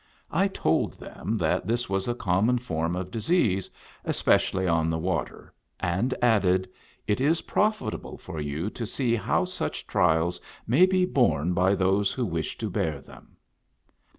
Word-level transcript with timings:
I 0.31 0.47
told 0.47 0.93
them 0.93 1.37
that 1.37 1.67
this 1.67 1.87
was 1.87 2.07
a 2.07 2.15
common 2.15 2.57
form 2.57 2.95
of 2.95 3.11
disease, 3.11 3.69
especially 4.03 4.65
on 4.67 4.89
the 4.89 4.97
water, 4.97 5.53
and 5.79 6.11
added"," 6.23 6.67
It 7.07 7.21
is 7.21 7.43
profitable 7.43 8.17
for 8.17 8.41
you 8.41 8.71
to 8.71 8.87
see 8.87 9.15
how 9.15 9.45
such 9.45 9.85
trials 9.85 10.41
may 10.65 10.87
be 10.87 11.05
borne 11.05 11.53
by 11.53 11.75
those 11.75 12.13
who 12.13 12.25
wish 12.25 12.57
to 12.57 12.69
bear 12.71 12.99
them." 12.99 13.37